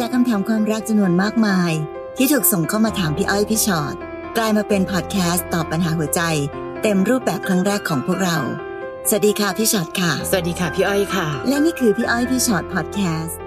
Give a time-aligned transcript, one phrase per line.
[0.00, 1.72] จากคำถามความรักจำนวนมากมาย
[2.16, 3.94] ที่ถูกส่งเข้ามาถามพี่อ้อยพี่ชอ็อต
[4.36, 6.20] กลายมาเป็นพอดแคสต์ตอบปัญหาหัวใจ
[6.82, 8.38] เต็มรูปแบบครั้งแรกของพวกเรา
[9.08, 13.38] สวัสดีค่ะพี่ชอ็อตค่ะ สวัสดีค่ะพี่อ้อยค่ะ และนี่คือพี่อ้อยพี่ชอ็อตพอดแคสต์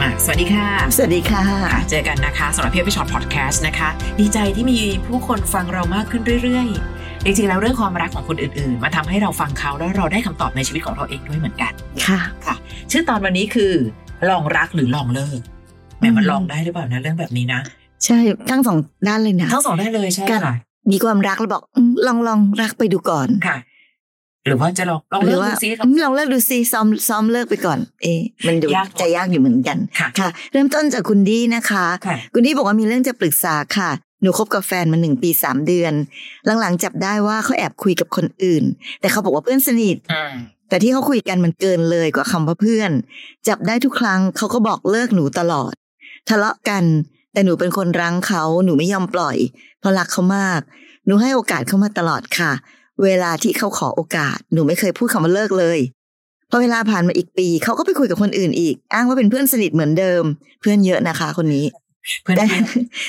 [0.00, 3.88] อะสวัสดีค่ะ สวัสดีค่ะค่ะ เจอกันนะคะสำหรับพี่อ้อยพี่ชอตพอดแคสต์นะคะ
[4.20, 6.91] ดีใจที่มีผู้คนฟังเรามากขึ้นเรื่อยๆ
[7.24, 11.72] จริงๆแล้วเรื่องความรักของคนอื่นๆ มาทำให้เราฟังเขาแล้วเราได้คำตอบในชีวิตของเราเองด้วยเหมือนกัน
[12.06, 12.54] ค่ะค่ะ
[12.90, 13.72] ชื่อตอนวันนี้คือ
[14.30, 15.40] ลองรักหรือลองเลิก
[15.98, 17.60] แหมมันลองได้หรือเปล่านะเรื่องแบบนี้นะ
[18.04, 18.18] ใช่
[18.50, 20.54] ทั้งสองด้านเลยนะทั้งสองได้เลยใช่การค่ะ
[20.90, 23.56] มีความรักแล้วบอกอืมลองลองรักไปดูก่อนค่ะ
[24.46, 33.90] หรือว่าจะลองลองหเลิรืกว่าดูซิอืมลองเลิกดูซิซ้อมซ้อมเลิกไปก่อน เอ๊ะมันดูยากจะยากอยู่เหมือนกันค่ะค่ะเริ่มต้นจากคุณดีนะคะค่ะคุณดีบอกว่ามีเรื่องจะปรึกษาค่ะ
[34.22, 35.92] หนูคบกับแฟนมาหนึ่งปีสามเดือน
[36.60, 38.64] หลังๆจับได้ว่าเขาแอบคุยกับคนอื่น
[39.00, 40.34] แต่เขาบอกว่าเพื่อนสนิทอืม
[40.68, 42.90] แต่ที่เขาคุยกันมันเกินเลยกว่าคำว่าเพื่อน
[43.48, 45.72] จับได้ทุกครั้งเขาก็บอกเลิกหนูตลอด
[46.28, 46.84] ทะเลาะกัน
[47.32, 49.36] แต่หนูเป็นคนรั้งเขาหนูไม่ยอมปล่อย
[49.80, 50.60] เพราะรักเขามาก
[51.06, 52.52] หนูให้โอกาสเขามาตลอดค่ะ
[53.04, 55.78] เวลาที่เขาขอโอกาส หนูไม่เคยพูดคำว่าเลิกเลย
[56.50, 60.22] พอเวลาผ่านมาอีกปีเขาก็ไปคุยกับคนอื่นอีก อ้างว่าเป็นเพื่อนสนิทเหมือนเดิม
[60.60, 61.64] เพื่อนเยอะนะคะ คนนี้
[62.22, 62.46] เพื่อนแต่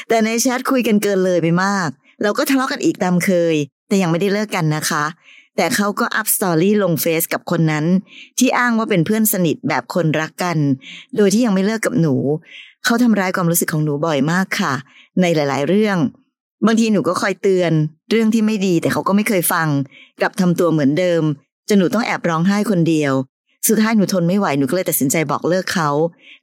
[0.10, 1.90] แต่ในแชทคุยกันเกินเลยไปมาก
[2.22, 3.56] เราก็ทะเลาะกันอีกตามเคย
[3.88, 5.06] แต่ยังไม่ได้เลิกกันนะคะ
[5.58, 7.86] แต่เขาก็อัพสตอรี่ลงเฟซกับคนนั้น
[8.40, 10.58] ที่อ้างว่าเป็นเพื่อนสนิทแบบคนรักกัน
[11.18, 12.16] โดยที่ยังไม่เลิกกับหนู
[12.86, 14.74] เขาทำร้ายความรู้สึกของหนูบ่อยมากค่ะ
[15.22, 15.98] ในหลาย ๆ เรื่อง
[16.66, 17.72] บางทีหนูก็คอยเตือน
[18.10, 19.68] เรื่องที่ไม่ดีแต่เขาก็ไม่เคยฟัง
[20.20, 21.24] กลับทำตัวเหมือนเดิม
[21.68, 23.14] จนหนูต้องแอบร้องไห้คนเดียว
[23.68, 25.90] สุดท้ายหนูทนไม่ไหวหนูก็เลยตัดสินใจบอกเลิกเขา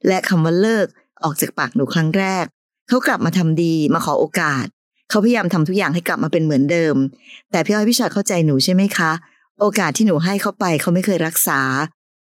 [0.07, 0.87] และคำว่าเลิก
[1.23, 2.45] ออกจากปากหนูครั้งแรก
[2.87, 4.65] เขากลับมาทำดีมาขอโอกาส
[5.09, 6.95] เขาพยายามทำทุกอย่างให้กลับมาเป็นเหมือนเดิม
[7.51, 9.11] แต่พี่อ้อยพี่ชอตเข้าใจหนูใช่ไหมคะ
[9.59, 11.61] โอกาสที่หนูให้เขาไปเขาไม่เคยรักษา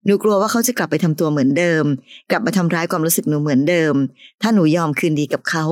[0.06, 1.84] หนูกลัวว่าเขาจะกลับไปทำตัวเหมือนเดิม
[2.30, 3.94] กลับมาทำร้ายความรู้สึกหนูเหมือนเดิม
[4.42, 5.64] ถ้าหนูยอมคืนดีกับเขา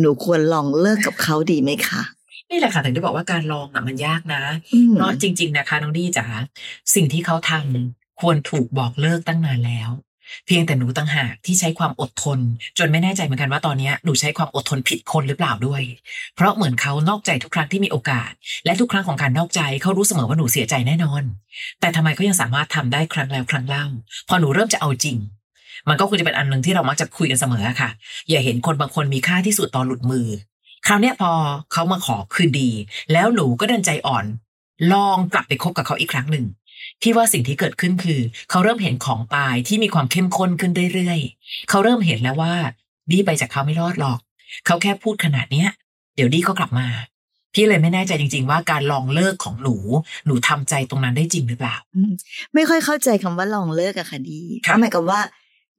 [0.00, 2.02] หนูควรลองเลิกกับเขาดีไหมคะ
[2.50, 6.26] นี่แหละค่ะถึงได้บอกว่าการลองอะมันยากนะอืมเพราะจริง ๆ นะคะน้องดีจ๋า
[6.94, 9.90] สิ่งที่เขาทำควรถูกบอกเลิกตั้งนานแล้ว
[10.46, 12.38] เพียงแต่หนูตั้งหากที่ใช้ความอดทน
[12.78, 15.82] จนไม่แน่ใจเหมือนกันว่าตอนนี้หนูใช้ความอดทนผิดคนหรือเปล่าด้วย
[16.36, 18.30] เพราะเหมือนเขานอกใจทุกครั้งที่มีโอกาส
[18.64, 21.22] และทุกครั้งของการนอกใจเขารู้เสมอว่าหนูเสียใจแน่นอน
[21.80, 23.86] แต่ทำไมเขายังสามารถทำได้ครั้งแล้วครั้งเล่า
[24.28, 25.16] พอหนูเริ่มจะเอาจริง
[25.88, 27.90] มันก็ควรจะเป็นอันหนึ่งที่เรามักจะคุยกันเสมอค่ะ
[28.30, 30.26] อย่าเห็นคนบางคนมีค่าที่สุดตอนหลุดมือ
[30.86, 31.32] คราวนี้พอ
[31.72, 32.70] เขามาขอคืนดี
[33.12, 34.24] แล้วหนูก็เดินใจอ่อน
[34.92, 36.44] ลองกลับไปคบกับเขาอีกครั้งหนึ่ง
[37.02, 42.54] พี่ว่าสิ่งที่เกิดขึ้นคือ เขาเริ่มเห็นของตายที่มีความเข้มข้นขึ้นเรื่อยๆ เขาเริ่มเห็นแล้วว่า
[43.10, 44.18] ดีไปจากเขาไม่รอดหรอก
[44.66, 45.68] เขาแค่พูดขนาดเนี้ย
[46.14, 46.86] เดี๋ยวดีก็กลับมา
[47.54, 49.76] พี่เลยไม่แน่ใจจริง ๆ ว่าการลองเลิกของหนู
[50.26, 52.12] หนูทำใจตรงนั้นได้จริงหรือเปล่าอืม
[52.54, 55.20] ไม่ค่อยเข้าใจคำว่าลองเลิกอะค่ะดีค่ะหมายความว่า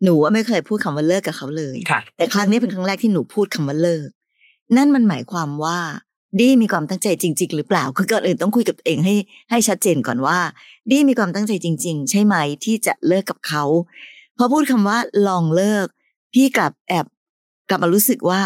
[0.03, 4.09] หนูว่าไม่เคยพูดคำว่าเลิกกับเขาเลยค่ะแต่ครั้งนี้เป็นครั้งแรกที่หนูพูดคำว่าเลิก
[4.77, 5.79] นั่นมันหมายความว่า
[6.39, 9.15] ดีมีความตั้งใจจริง ๆ หรือเปล่าคือก่อนอื่นต้องคุยกับตัวเองให้
[9.49, 10.39] ให้ชัดเจนก่อนว่า
[10.91, 12.35] ดีมีความตั้งใจจริง ๆ ใช่ไหม
[12.65, 13.63] ที่จะเลิกกับเขา
[14.37, 14.97] พอพูดคำว่า
[15.27, 15.87] ลองเลิก
[16.33, 17.05] พี่กลับแอบ
[17.69, 18.41] กลับมารู้สึกว่า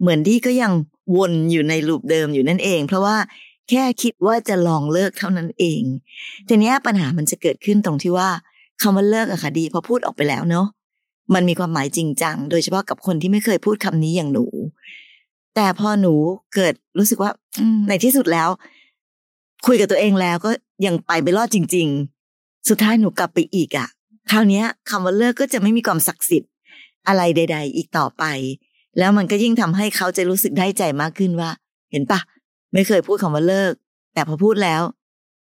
[0.00, 0.72] เหมือนดีก็ยัง
[1.16, 3.16] วนอยู่ในลูปเดิมอยู่นั่นเอง เพราะว่า
[3.68, 5.82] แค่คิดว่าจะลองเลิกเท่านั้นเอง
[6.48, 8.28] ทีนี้ปัญหามันจะเกิดขึ้นตรงที่ว่า
[8.82, 10.66] คำว่าเลิกอะค่ะดีพอพูดออกไปแล้วเนาะ
[11.34, 14.46] มันมีความหมายจริงจังโดยเฉพาะกับคนที่ไม่เคยพูดคำนี้อย่างหนู
[15.60, 16.14] แต่พอหนู
[16.54, 17.30] เกิดรู้สึกว่า
[17.60, 18.48] อืมในที่สุดแล้ว
[19.66, 20.50] คุยกับตัวเองแล้วก็
[20.86, 21.88] ยังไปไม่รอดจริง
[22.26, 23.88] ๆ สุดท้ายหนูกลับไปอีกอะ่ะ
[24.30, 26.50] คราวเนี้ยคำว่าเลิกก็จะไม่มีความศักดิ์สิทธิ์
[27.08, 28.24] อะไรใด ๆ อีกต่อไป
[28.98, 31.50] แล้วมันก็ยิ่งทำให้เขาจะรู้สึกได้ใจมากขึ้นว่า
[31.90, 32.20] เห็นปะ
[32.72, 33.72] ไม่เคยพูดคำว่าเลิก
[34.14, 34.82] แต่พอพูดแล้ว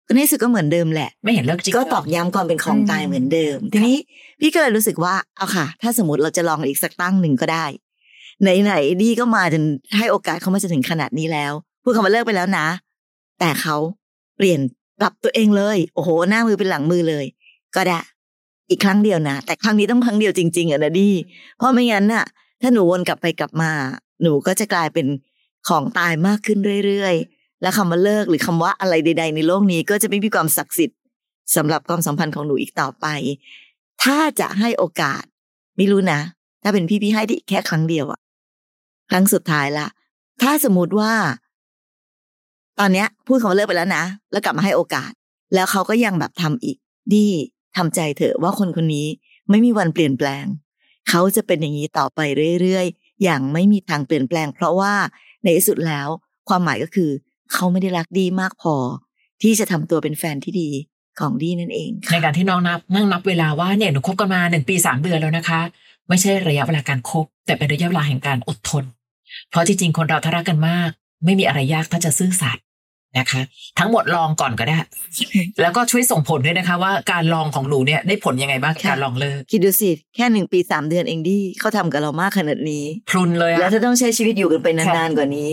[0.07, 3.97] ก็ในที่สุดก็เหมือนเดิมแหละ ไม่เห็นเลิกจริงก็ตอกย้ำความเป็นของตายเหมือนเดิม ทีนี้
[4.41, 7.67] พี่ก็เลยรู้สึกว่าเอาค่ะ ถ้าสมมติเราจะลองอีกสักตั้งหนึ่งก็ได้
[8.43, 9.65] ไหนๆดีก็มาจน
[9.97, 11.53] ให้โอกาสเขามาจนถึงขนาดนี้แล้ว
[11.83, 12.67] พูดคำว่าเลิกไปแล้วนะ
[13.39, 13.77] แต่เขา
[14.37, 14.61] เปลี่ยน
[15.01, 17.25] ปรับตัวเองเลย โอ้โห หน้ามือเป็นหลังมือเลย
[17.77, 18.01] ก็ได้
[18.71, 21.11] อีกครั้งเดียวนะ แต่ครั้งนี้ต้องครั้งเดียวจริง ๆอะนะดี
[21.57, 22.25] เพราะไม่งั้นน่ะ
[22.61, 23.71] ถ้าหนูวนกลับไปกลับมา
[24.23, 25.07] หนูก็จะกลายเป็น
[25.69, 30.99] ของตายมากขึ้นเรื่อยๆ และคำว่าเลิกหรือคำว่าอะไรใด ๆ ในโลกนี้ก็จะไม่มีความศักดิ์สิทธิ์
[31.57, 33.07] สำหรับความสัมพันธ์ของหนูอีกต่อไป
[34.03, 35.23] ถ้าจะให้โอกาส
[35.77, 36.21] ไม่รู้นะ
[36.63, 38.20] ถ้าเป็นพี่พี่ให้ได้แค่ครั้งเดียวอะ
[39.11, 39.87] ครั้งสุดท้ายละ
[40.43, 41.13] ถ้าสมมติว่า
[42.79, 45.11] ตอนเนี้ย พูดคำว่าเลิกไปแล้วนะ แล้วกลับมาให้โอกาส
[45.55, 46.77] แล้วเขาก็ยังแบบทำอีก
[47.15, 47.29] ดี
[47.77, 49.07] ทำใจเถอะว่าคนคนนี้
[49.51, 50.45] ไม่มีวันเปลี่ยนแปลง
[51.09, 52.21] เขาจะเป็นอย่างนี้ต่อไป
[52.61, 54.95] เรื่อยๆ อย่างไม่มีทางเปลี่ยนแปลง เพราะว่า
[55.43, 56.09] ในที่สุดแล้ว
[56.49, 57.11] ความหมายก็คือ
[57.53, 58.75] เขาไม่ได้รักดีมากพอ
[59.43, 60.71] ที่จะทำตัวเป็นแฟนที่ดี
[61.21, 65.61] ของดีนั่นเอง ในการที่น้องนับนั่งนับเวลาว่าเนี่ยหนูคบกันมาหนึ่งปีสามเดือนแล้วนะคะ
[66.09, 68.85] ไม่ใช่ระยะเวลาการคบแต่เป็นระยะเวลาแห่งการอดทน
[69.51, 70.91] เพราะจริงๆ คนเราถ้ารักกันมาก
[71.25, 72.65] ไม่มีอะไรยากถ้าจะซื่อสัตย์
[73.19, 73.43] นะคะ
[73.79, 74.79] ทั้งหมดลองก่อนก็ได้
[75.61, 85.53] แล้วก็ช่วยส่งผลด้วยนะคะ ว่าการลองของหนูเนี่ยได้ผลยังไงบ้างการลองเลิกคิดดูสิแค่หนึ่งปีสามเดือนเองดีเขาทำกับเรามากขนาดนี้พรุนเลยแล้วอะถ้าต้องใช้ชีวิตอยู่กันไปนานๆกว่านี้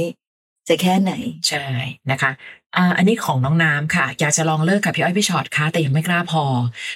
[0.69, 1.13] จะแค่ไหน
[1.49, 1.65] ใช่
[2.11, 2.31] นะคะ
[2.75, 6.43] อ่าอันนี้ของน้องน้ำค่ะ อยากจะลองเลิกกับพี่อ้อยพี่ชอตค่ะแต่ยังไม่กล้าพอ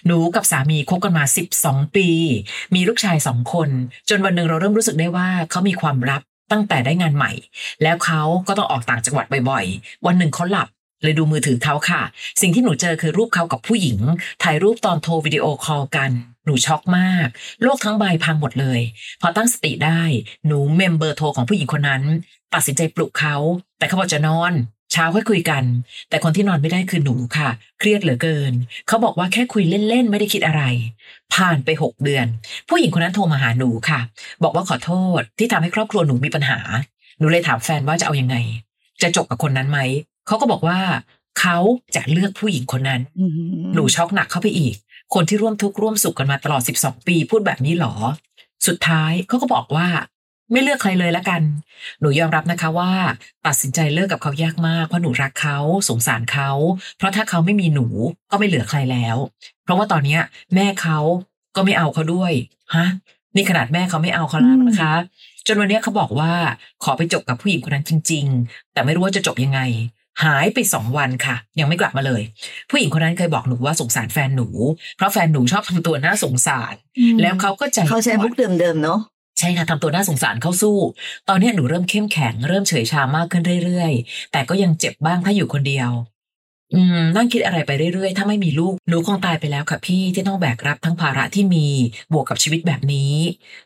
[0.05, 1.23] หนูกับสามีคบกันมา
[1.59, 2.07] 12 ปี
[2.75, 3.69] มีลูกชายสองคน
[4.09, 6.21] จนวันหนึ่งเราเริ่มรู้สึกได้ว่าเขามีความลับ
[6.51, 7.31] ตั้งแต่ได้งานใหม่
[7.83, 10.67] แล้วเขาก็ต้องออกต่างจังหวัดบ่อยๆ วันหนึ่งเขาหลับ
[11.03, 12.01] เลยดูมือถือเขาค่ะ
[12.41, 13.99] สิ่งที่หนูเจอคือรูปเขากับผู้หญิง
[14.43, 16.11] ถ่ายรูปตอนโทรวิดีโอคอลกัน
[16.45, 17.27] หนูช็อกมาก
[17.63, 18.79] โลกทั้งใบพังหมดเลย
[19.21, 20.01] พอตั้งสติได้
[20.47, 22.03] หนูเมมเบอร์โทรของผู้หญิงคนนั้น
[22.53, 23.35] ตัดสินใจปลุกเขา
[23.77, 24.53] แต่เขาบอกจะนอน
[24.91, 25.63] เช้าค่อยคุยกัน
[26.09, 27.49] แต่คนที่นอนไม่ได้คือหนูค่ะ
[27.79, 28.53] เครียดเหลือเกิน
[28.87, 30.63] เขาบอกว่าแค่คุยเล่นๆ ไม่ได้คิดอะไร
[31.33, 32.25] ผ่านไปหกเดือน
[32.69, 33.99] ผู้หญิงคนนั้นโทรมาหาหนูค่ะ
[34.43, 36.59] บอกว่าขอโทษที่ทำให้ครอบครัวหนูมีปัญหา
[37.19, 38.35] หนูเลยถามแฟนว่าจะเอายังไง
[39.01, 39.79] จะจบกับคนนั้นไหม
[40.27, 40.79] เขาก็บอกว่า
[41.39, 41.57] เขา
[41.95, 43.31] จะเลือกผู้หญิงคนนั้นอืม
[43.75, 44.75] หนูช็อกหนักเข้าไปอีก
[45.13, 47.93] คนที่ร่วมทุกข์ร่วมสุขกันมาตลอด 12 ปี พูดแบบนี้หรอ
[48.67, 49.87] สุดท้ายเขาก็บอกว่า
[50.51, 51.41] ไม่เลือกใครเลยละกัน
[51.99, 52.91] หนูยอมรับนะคะว่า
[53.47, 55.57] ตัดสินใจเลิกกับเขายากมากเพราะหนูรักเขา
[55.89, 56.51] สงสารเขา
[56.97, 57.87] เพราะถ้าเขาไม่มีหนู
[58.31, 59.17] ก็ไม่เหลือใครแล้ว
[59.63, 60.21] เพราะว่าตอนเนี้ย
[60.55, 60.99] แม่เขา
[61.55, 62.33] ก็ไม่เอาเขาด้วย
[62.75, 62.87] ฮะ
[63.35, 64.93] นี่ขนาดแม่เขาไม่เอาเขาแล้วนะคะ
[65.47, 66.31] จนวันเนี้ยเขาบอกว่า
[66.83, 69.61] ขอไปจบกับผู้หญิงคนนั้นจริง ๆ แต่ไม่รู้ว่าจะจบยังไง
[70.23, 72.21] หายไปสองวันค่ะ ยังไม่กลับมาเลย
[72.69, 74.47] ผู้หญิงคนนั้นเคยบอกหนูว่าสงสารแฟนหนู
[74.97, 76.75] เพราะแฟนหนูชอบทำตัวน่าสงสาร
[77.21, 78.99] แล้วเขาก็ใจเขาใช้อ่อนมุกเดิมๆเนาะ
[79.41, 80.77] ใช่ค่ะทำตัวน่าสงสารเข้าสู้
[81.29, 85.91] ตอนนี้หนูเริ่มเข้มแข็งเริ่มเฉยชามากขึ้นเรื่อยๆ แต่ก็ยังเจ็บบ้างถ้าอยู่คนเดียว
[86.73, 91.65] อืมนั่งคิดอะไรไปเรื่อยๆ ถ้าไม่มีลูกหนูคงตายไปแล้วค่ะพี่ที่ต้องแบกรับทั้งภาระที่มี
[92.13, 93.13] บวกกับชีวิตแบบนี้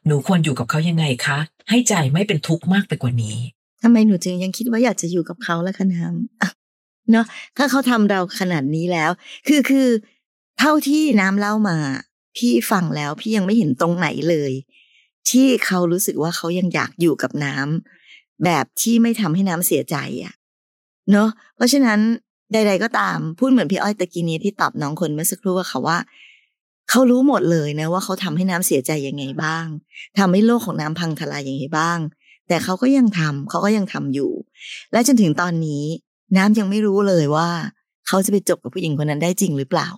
[0.06, 1.40] หนูควรอยู่กับเขายังไงคะ
[1.70, 3.38] ให้ใจไม่เป็นทุกข์มากไปกว่านี้
[3.84, 7.26] ทำไมหนูจึงยังคิดว่าอยากจะอยู่กับเขาละคะน้ำเนาะ
[7.58, 9.12] ถ้าเขาทำเราขนาดนี้แล้ว
[9.48, 9.88] คือคือ
[10.60, 11.78] เท่าที่น้ำเล่ามา
[12.38, 14.52] พี่ฟังแล้วพี่ยังไม่เห็นตรงไหนเลย
[15.30, 20.34] ที่เขารู้สึกว่าเขายังอยากอยู่กับน้ำแบบที่ไม่ทำให้น้ำเสียใจอะ
[21.12, 22.00] เนาะเพราะฉะนั้น
[22.54, 25.98] ใด ๆ ก็ตามพูดเหมือนพี่อ้อยตะกี้นี้ที่ตอบน้องคนเมื่อสักครู่ว่าเขาว่า
[26.90, 29.66] เขารู้หมดเลยนะว่าเขาทำให้น้ำเสียใจยังไงบ้าง
[30.18, 32.00] ทำให้โลกของน้ำพังทลายยังไงบ้าง
[32.48, 34.32] แต่เขาก็ยังทำเขาก็ยังทำอยู่
[34.92, 35.84] และจนถึงตอนนี้
[36.38, 37.50] น้ำยังไม่รู้เลยว่า
[38.08, 39.90] เขาจะไปจบกับผู้หญิงคนนั้นได้จริงหรือเปล่า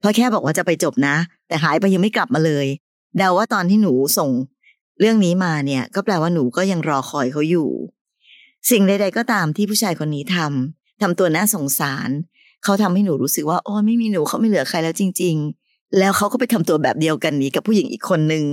[0.00, 1.16] เพราะแค่บอกว่าจะไปจบนะ
[1.48, 2.66] แต่หายไปยังไม่กลับมาเลย
[3.16, 4.30] เดาว่าตอนที่หนูส่ง
[5.00, 7.70] เรื่องนี้มาเนี่ย ก็แปลว่าหนูก็ยังรอคอยเขาอยู่
[8.70, 12.10] สิ่งใด ๆ ก็ตามที่ผู้ชายคนนี้ทำทำตัวน่าสงสาร
[12.64, 15.36] เขาทำให้หนูรู้สึกว่าโอ้ไม่มีหนูเขาไม่เหลือใครแล้วจริง
[15.66, 18.44] ๆ แล้วเขาก็ไปทำตัวแบบเดียวกันนี้กับผู้หญิงอีกคนนึง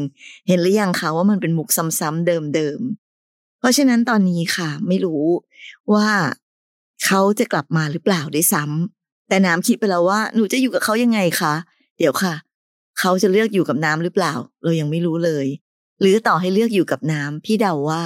[0.48, 5.24] เห็นหรือยังคะว่ามันเป็นมุกซ้ำๆเดิมๆเพราะฉะนั้นตอนนี้ค่ะ ไม่รู้
[5.94, 6.10] ว่า
[7.06, 11.54] เขาจะกลับมาหรือเปล่าด้วยซ้ำแต่น้ำคิดไปแล้วว่าหนูจะอยู่กับเขายังไงคะ
[11.98, 12.34] เดี๋ยวค่ะ
[13.00, 14.34] เขาจะเลือกอยู่กับน้ำหรือเปล่า
[14.64, 15.48] เรายังไม่รู้เลย
[16.00, 18.04] หรือต่อให้เลือกอยู่กับน้ำพี่เดาว่า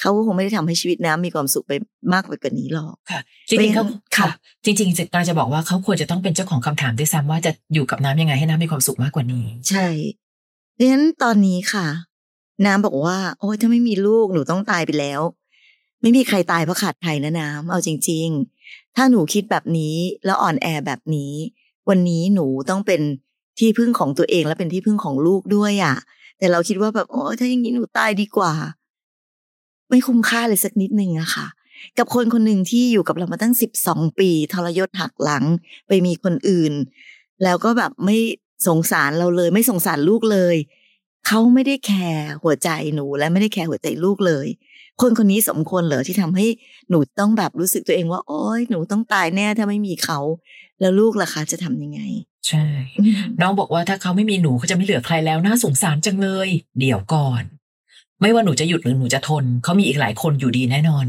[0.00, 1.72] เขาก็คงไม่ได้ทำให้ชีวิตน้ำมีความสุขไป
[2.12, 4.30] มากไปกว่านี้หรอกค่ะจริงๆเขาเป็นค่ะค่ะ
[4.64, 9.86] จริงๆจะการจะบอกว่าเขาควรจะต้องเป็นเจ้าของคำถามด้วยซ้ำว่าจะอยู่กับน้ำยังไงให้น้ำมีความสุขมากกว่านี้ ใช่
[10.78, 11.86] ดังนั้นตอนนี้ค่ะ
[12.66, 15.20] น้ำบอกว่า โอ้ยถ้าไม่มีลูกหนูต้องตายไปแล้ว
[16.02, 18.26] ไม่มีใครตายเพราะขาดใครนะน้ำเอาจริง
[18.62, 21.32] ๆ ถ้าหนูคิดแบบนี้แล้วอ่อนแอแบบนี้
[21.88, 23.00] วันนี้หนูต้องเป็น
[23.58, 25.96] ที่พึ่งของตัวเองและเป็นที่พึ่งของลูกด้วยอะ่ะ
[26.40, 28.52] แต่เราคิดว่าแบบโอ้ยถ้าอย่างนี้หนูตายดีกว่า
[29.88, 31.46] ไม่คุ้มค่าเลยสักนิดนึงอะค่ะ
[31.98, 35.44] กับคนคนหนึ่งที่อยู่กับเรามาตั้งสิบสองปี ทรยศหักหลัง
[35.88, 36.72] ไปมีคนอื่น
[37.44, 38.16] แล้วก็แบบไม่
[38.68, 40.56] สงสารเราเลย ไม่สงสารลูกเลย
[41.26, 44.46] เขาไม่ได้แคร์หัวใจหนูและไม่ได้แคร์หัวใจลูกเลย
[45.00, 46.46] คนคนนี้สมควรเหรอที่ทำให้
[46.90, 50.18] หนูต้องแบบรู้สึกตัวเองว่า โอ๊ยหนูต้องตายแน่ถ้าไม่มีเขา
[50.80, 52.00] แล้วลูกล่ะคะจะทำยังไง
[52.48, 52.66] ใช่
[53.40, 57.42] น้องบอกว่าถ้าเขาไม่มีหนูเขาจะไม่เหลือใครแล้วน่าสงสารจังเลย เดี๋ยวก่อน
[58.20, 61.06] ไม่ว่าหนูจะหยุดหรือหนูจะทนเขามีอีกหลายคนอยู่ดีแน่นอน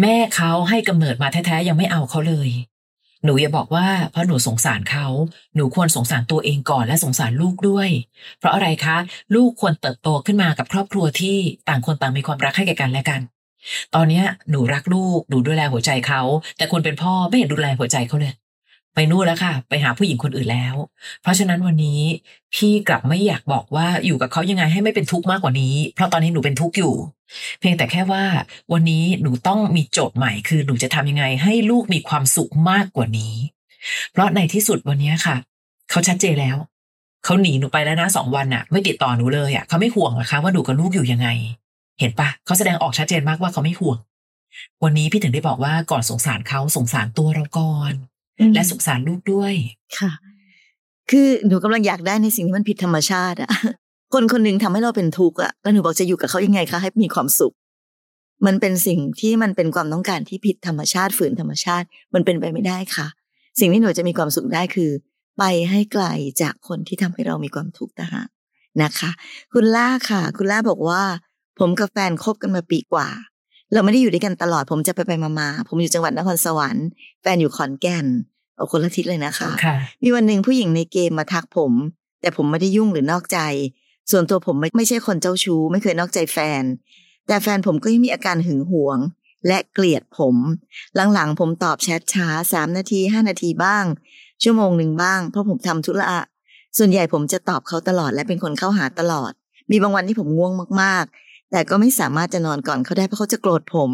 [0.00, 2.50] แม่เขาให้กำเนิดมาแท้ๆยังไม่เอาเขาเลย
[3.24, 5.06] หนูอย่าบอกว่าเพราะหนูสงสารเขา
[5.56, 7.88] หนูควรสงสารตัวเองก่อนและสงสารลูกด้วย
[8.38, 8.96] เพราะอะไรคะ
[9.34, 11.36] ลูกควรเติบโตขึ้นมากับครอบครัวที่
[11.68, 13.20] ต่างคนต่างมีความรักให้แก่กันและกัน
[13.94, 16.22] ตอนเนี้ยหนูรักลูกหนูดูแลหัวใจเขา
[16.56, 18.39] แต่คนเป็นพ่อไม่เห็นดูแลหัวใจเขาเลยไป
[19.10, 20.74] นู่นแล้วค่ะ ไปหาผู้หญิงคนอื่นแล้ว
[21.22, 22.00] เพราะฉะนั้นวันนี้
[22.54, 26.94] พี่กลับไม่อยากบอกว่าอยู่กับเขายังไงให้ไม่เป็นทุกข์มากกว่านี้ เพราะตอนนี้หนูเป็นทุกข์อยู่
[27.58, 28.24] เพียงแต่แค่ว่า
[28.72, 33.34] วันนี้หนูต้องมีโจทย์ใหม่ คือหนูจะทำยังไงให้ลูกมีความสุขมากกว่านี้
[34.12, 35.36] เพราะในที่สุดวันนี้ค่ะ
[35.90, 36.56] เขาชัดเจนแล้ว
[37.24, 41.28] เขาหนีหนูไปแล้วนะสองวันน่ะไม่ติดต่อหนูเลยอะเขาไม่ห่วงหรอคะว่าหนูกับลูกอยู่ยังไง
[42.00, 43.98] เห็นปะเขาแสดงออกชัดเจนมากว่าเขาไม่ห่วง
[44.82, 47.92] วันนี้พี่ถึงได้บอกว่าก่อนสงสารเขาสงสารตัวเราก่อน
[48.54, 49.54] และสงสารลูกด้วย
[49.98, 50.12] ค่ะ
[51.10, 53.50] คือหนูกำลังอยากได้ในสิ่งที่มันผิดธรรมชาติอะ
[54.14, 57.54] คนคนหนึ่งทำให้เราเป็นทุกข์อะแล้วหนูบอกจะอยู่กับเขายังไงคะให้มีความสุข
[58.46, 63.06] มันเป็นสิ่งที่มันเป็นความต้องการที่ผิดธรรมชาติฝืนธรรมชาติ มันเป็นไปไม่ได้ค่ะ
[63.60, 64.90] สิ่งที่หนูจะมีความสุขได้คือ
[65.38, 66.04] ไปให้ไกล
[66.42, 68.28] จากคนที่ทำให้เรามีความทุกข์ต่างหาก
[68.82, 69.10] นะคะ
[69.52, 71.02] คุณล่าค่ะ คุณล่าบอกว่า
[71.58, 73.08] ผมกับแฟนคบกันมาปีกว่า
[73.72, 76.86] เราไม่ได้อยู่ด้วยกันตลอด ผมจะไปไปมาๆผมอยู่จังหวัดนครสวรรค์
[77.22, 78.06] แฟนอยู่ขอนแก่น
[78.60, 81.72] เอาคนละทิศเลยนะคะค่ะมีวันหนึ่งผู้หญิงในเกมมาทักผม
[82.20, 83.38] แต่ผมไม่ได้ยุ่งหรือนอกใจ
[84.10, 86.62] ส่วนตัวผมไม่ไม่ใช่คนเจ้าชู้ ไม่เคยนอกใจแฟน
[87.26, 88.98] แต่แฟนผมก็ยังมีอาการหึงหวง
[89.46, 90.36] และเกลียดผม
[91.14, 93.84] หลังๆผมตอบแชทช้าสามนาทีห้านาทีบ้าง
[94.42, 96.20] ชั่วโมงหนึ่งบ้าง เพราะผมทำธุระ
[96.78, 99.32] ส่วนใหญ่ผมจะตอบเขาตลอดและเป็นคนเข้าหาตลอด
[99.70, 100.52] มีบางวันที่ผมง่วง
[100.82, 103.90] มากๆ แต่ก็ไม่สามารถจะนอนก่อนเขาได้เพราะเขาจะโกรธผม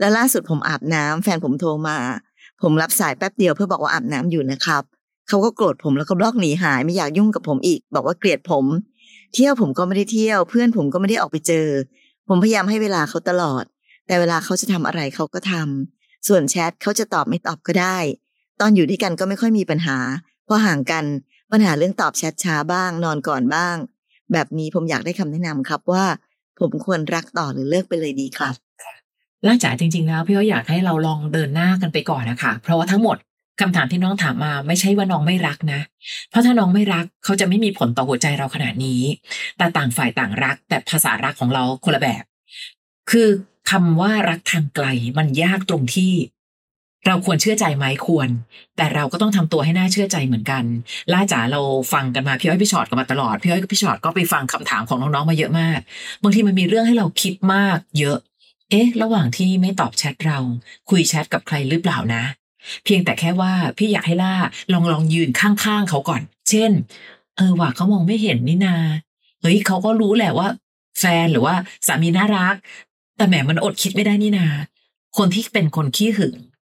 [0.00, 1.98] และล่าสุดผมอาบน้ำแฟนผมโทรมา
[2.62, 4.82] ผมรับสายแป๊บเดียวเพื่อบอกว่าอาบน้ำอยู่นะครับ
[5.28, 8.64] เขาก็โกรธผมแล้วก็บล็อกหนีหายไม่อยากยุ่งกับผมอีก บอกว่าเกลียดผม
[9.34, 11.68] เที่ยวผมก็ไม่ได้เที่ยว เพื่อนผมก็ไม่ได้ออกไปเจอ
[12.28, 13.64] ผมพยายามให้เวลาเขาตลอด
[14.06, 17.98] แต่เวลาเขาจะทำอะไรเขาก็ทำส่วนแชทเขาจะตอบไม่ตอบก็ได้
[18.60, 19.98] ตอนอยู่ด้วยกันก็ไม่ค่อยมีปัญหา
[20.48, 21.04] พอห่างกัน
[21.52, 23.76] ปัญหาเรื่องตอบแชทช้าบ้าง นอนก่อนบ้าง
[24.32, 26.04] แบบนี้ผมอยากได้คำแนะนำครับว่า
[26.60, 28.65] ผมควรรักต่อหรือเลิกไปเลยดีครับ
[29.46, 33.16] ล่าจ๋าจริง ๆ แล้ว พี่ก็อยากให้เราลองเดินหน้ากันไปก่อนนะคะเพราะว่าทั้งหมด
[33.60, 35.80] คำถามที่น้องถามมาไม่ใช่ว่าน้องไม่รักนะ
[36.30, 39.02] เพราะถ้าน้องไม่รักเขาจะไม่มีผลต่อหัวใจเราขนาดนี้
[39.56, 42.22] แต่ต่างฝ่ายต่างรัก แต่ภาษารักของเราคนละแบบ
[43.10, 43.28] คือ
[43.70, 44.86] คำว่ารักทางไกล
[45.18, 46.12] มันยากตรงที่
[47.06, 48.28] เราควรเชื่อใจไหมควร
[48.76, 50.64] แต่เราก็ต้องทำตัวให้น่าเชื่อใจเหมือนกัน
[51.12, 51.60] ล่าจ๋าเรา
[51.92, 55.78] ฟังกันมาพี่อ้อยพี่ชอตกันมาตลอดพี่อ้อยกับพี่ชอตก็ไปฟังคำถามของน้องๆมาเยอะมาก
[56.22, 58.18] บางทีมันมีเรื่องให้เราคิดมาก เยอะ
[58.70, 60.38] เอ๊ะ ระหว่างที่ไม่ตอบแชทเรา
[60.90, 62.22] คุยแชทกับใครหรือเปล่านะ
[62.84, 64.34] เพียงแต่แค่ว่าพี่อยากให้ล่า
[64.72, 66.72] ลองลองยืนข้างๆเขาก่อน เช่น
[67.36, 68.76] เออว่าเขามองไม่เห็นนี่นา
[69.40, 70.48] เฮ้ยเขาก็รู้แหละว่า
[70.98, 71.54] แฟนหรือว่า
[71.86, 72.54] สามีน่ารัก
[73.16, 74.46] แต่แหมมันอดคิดไม่ได้นี่นา
[75.16, 76.34] คนที่เป็นคนขี้หึง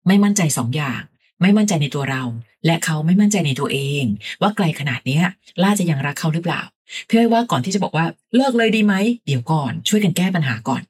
[0.07, 1.01] ไม่มั่นใจสองอย่าง
[1.41, 2.23] ไม่มั่นใจในตัวเรา
[2.65, 4.03] และเขาไม่มั่นใจในตัวเอง
[4.41, 5.23] ว่าไกลขนาดเนี้ย
[5.63, 6.61] ล่าจะยังรักเขาหรือเปล่า
[7.07, 8.05] พี่อ้อยว่าก่อนที่จะบอกว่า
[8.35, 10.81] เลิกเลยดีไหมเดี๋ยวก่อน ช่วยกันแก้ปัญหาก่อน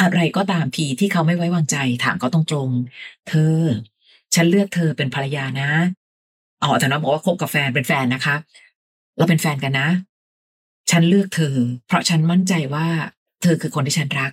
[0.00, 3.58] อะไรก็ตามทีที่เขาไม่ไว้วางใจ ถามเขาตรงๆ เธอ
[4.34, 5.70] ฉันเลือกเธอเป็นภรรยานะ
[6.62, 8.36] อ๋อแต่น้องบอกว่าคบกับแฟนเป็นแฟนนะคะ
[9.16, 9.88] เราเป็นแฟนกันนะ
[10.90, 12.86] ฉันเลือกเธอ เพราะฉันมั่นใจว่า
[13.42, 14.32] เธอคือคนที่ฉันรัก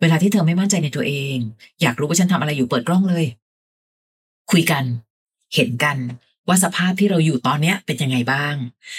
[0.00, 1.36] เวลาที่เธอไม่มั่นใจในตัวเอง
[1.82, 3.24] อยากรู้ว่าฉันทำอะไรอยู่เปิดกล้องเลย
[4.50, 4.84] คุยกัน
[5.54, 5.98] เห็นกัน
[6.48, 8.54] ว่าสภาพที่เราอยู่ตอนเนี้ยเป็นยังไงบ้าง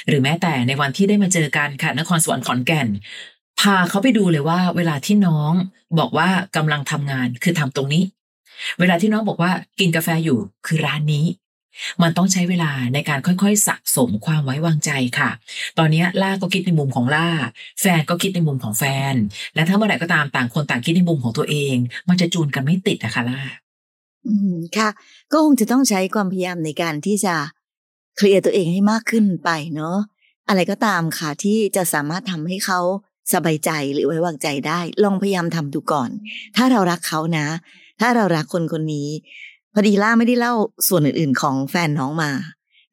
[0.08, 2.88] หรือแม้แต่ในวันที่ได้มาเจอกันค่ะนครสวรรค์ขอนแก่น
[3.62, 5.54] พาเขาไปดูเลยว่า เวลาที่น้อง
[6.00, 8.04] บอกว่ากำลังทำงานคือทำตรงนี้
[8.80, 11.26] เวลาที่น้องบอกว่ากินกาแฟอยู่คือร้านนี้
[12.02, 15.30] มันต้องใช้เวลาในการค่อยๆ สะสมความไว้วางใจค่ะ
[15.78, 17.30] ตอนนี้ล่าก็คิดในมุมของล่า
[17.82, 19.14] แฟนก็คิดในมุมของแฟน
[19.56, 21.76] และถ้าเมื่อไหร่ก็ตามต่างคนต่างคิดในมุมของตัวเอง
[22.10, 23.42] มันจะจูนกันไม่ติดนะคะล่า
[24.28, 24.90] อืมค่ะ
[25.32, 27.36] ก็คงจะต้องใช้ความพยายามในการที่จะ
[28.18, 29.98] เคลียร์ตัวเองให้มากขึ้นไปเนาะ
[30.48, 32.80] อะไรก็ตามค่ะที่จะสามารถทำให้เขา
[33.34, 36.10] สบายใจหรือไว้วางใจได้ ลองพยายามทำดูก่อน
[36.56, 37.48] ถ้าเรารักเขานะ
[38.00, 39.10] ถ้าเรารักคนคนนี้
[39.74, 40.54] พอดีล่าไม่ได้เล่า
[40.88, 42.32] ส่วนอื่นๆ ของแฟนน้องมา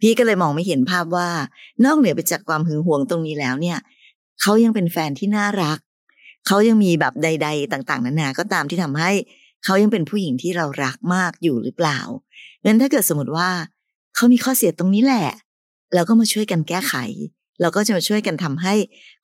[0.00, 1.28] พี่ก็เลยมองไม่เห็นภาพว่า
[1.84, 3.78] นอกเหนือไปจากความหึงหวงตรงนี้แล้วเนี่ย
[4.40, 5.78] เขายังเป็นแฟนที่น่ารัก
[6.46, 9.10] เขายังมีแบบใด ๆ ต่าง ๆนานาก็ตามที่ทำให้
[9.64, 12.00] เขายังเป็นผู้หญิงที่เรารักมากอยู่หรือเปล่า
[12.64, 13.48] งั้นถ้าเกิดสมมติว่า
[14.14, 15.28] เขามีข้อเสียตรงนี้แหละ
[15.94, 16.94] เราก็มาช่วยกันแก้ไข
[17.60, 18.74] เราก็จะมาช่วยกันทำให้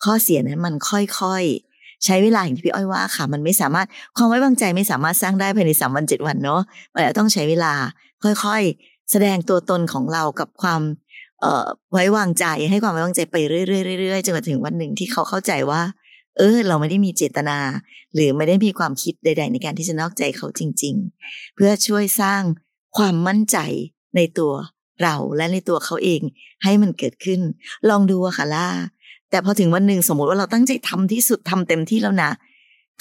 [0.04, 6.60] ข้อเสียนั้นมันค่อยๆ ใช้เวลาอย่างที่พี่อ้อยว่าค่ะ มันไม่สามารถความไว้วางใจไม่สามารถสร้างได้ภายในสามวันเจ็ดวันเนาะ
[6.94, 7.72] มันต้องใช้เวลา
[8.44, 10.80] ค่อยๆ แสดงตัวตนของเรากับความ
[11.40, 13.62] เออไว้วางใจให้ความไว้วางใจไปเรื่อ
[13.96, 15.82] ยๆเรื่อยๆจนกระทั่งวันหนึ่งที่เขาเข้าใจว่า
[16.38, 17.58] เออ เราไม่ได้มีเจตนา
[18.14, 20.94] หรือไม่ได้มีความคิดใด ๆ ในการที่จะนอกใจเขาจริง
[21.26, 22.42] ๆ เพื่อช่วยสร้าง
[22.96, 23.58] ความมั่นใจ
[24.16, 24.52] ในตัว
[25.02, 26.20] เราและในตัวเขาเอง
[26.64, 27.40] ให้มันเกิดขึ้น
[27.88, 28.68] ลองดูอะค่ะล่า
[29.30, 32.30] แต่พอถึงวันหนึ่งสมมติว่าเราตั้งใจทำที่สุดทำเต็มที่แล้วนะ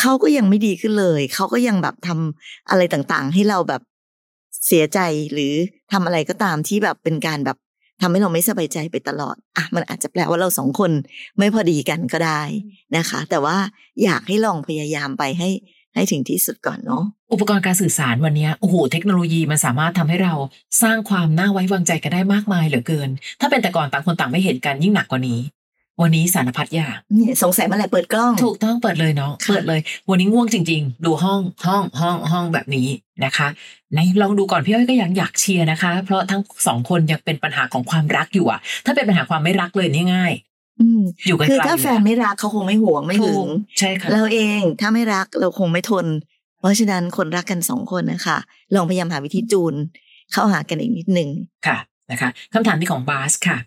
[0.01, 3.81] เขาก็ยังไม่ดีขึ้นเลย เขาก็ยังแบบทำอะไรต่างๆ ให้เราแบบ
[4.65, 4.99] เสียใจ
[5.33, 5.53] หรือ
[5.91, 7.57] ทำอะไรก็ตามที่แบบเป็นการแบบ
[8.01, 10.91] ทำให้เราไม่สบายใจไปตลอด อะ มันอาจจะแปลว่าเราสองคน
[11.37, 12.41] ไม่พอดีกันก็ได้
[12.97, 13.57] นะคะ แต่ว่า
[14.03, 15.49] อยากให้ลองพยายามไปให้
[15.93, 20.33] ให้ให้ถึงที่สุดก่อนเนาะ อุปกรณ์การสื่อสารวันเนี้ยโอ้โห เทคโนโลยีมันสามารถทำให้เรา
[20.81, 25.39] สร้างความน่าไว้วางใจกันได้มากมายเหลือเกิน ถ้าเป็นแต่ก่อนต่างคนต่างไม่เห็นกันยิ่งหนักกว่านี้
[26.01, 29.79] วันนี้สารพัดอย่างเนี่ยสงสัยเมื่อไหร่เปิดกล้อง ถูกต้องเปิดเลยเนาะค่ะเปิดเลย
[30.09, 32.87] วันนี้ง่วงจริง ๆ ดูห้องห้องห้องห้องแบบนี้
[33.25, 33.47] นะคะ
[33.91, 40.33] ไหนลองดูก่อนพี่อ้อยก็ยังอยากเชียร์นะคะ เพราะทั้งสองคนยังเป็นปัญหาของความรักอยู่อะถ้าเป็นปัญหาความไม่รักเลยนี่ง่าย
[40.79, 46.05] อืมอยู่กันคือไกลถ้าแฟนไม่รักเขาคงไม่ห่วงไม่หึถูงกใช่ค่ะเราเองถ้าไม่รักเราคงไม่ทน
[46.59, 48.37] เพราะฉะนั้นคนรักกันสองคนนะคะ
[48.75, 49.73] ลองพยายามหาวิธีจูน
[50.31, 51.29] เข้าหากันอีกนิดหนึ่ง
[51.67, 51.77] ค่ะ
[52.11, 53.57] นะคะคำถามที่ของบาสค่ะ